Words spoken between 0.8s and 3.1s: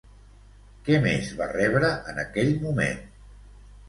Què més va rebre en aquell moment?